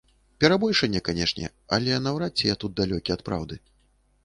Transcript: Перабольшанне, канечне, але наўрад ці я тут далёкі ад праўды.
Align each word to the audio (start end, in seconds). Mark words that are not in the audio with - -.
Перабольшанне, 0.43 1.01
канечне, 1.09 1.51
але 1.77 2.01
наўрад 2.07 2.33
ці 2.41 2.51
я 2.53 2.57
тут 2.63 2.71
далёкі 2.83 3.17
ад 3.19 3.25
праўды. 3.31 3.63